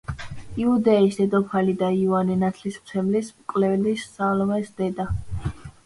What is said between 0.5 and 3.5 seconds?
იუდეის დედოფალი და იოანე ნათლისმცემლის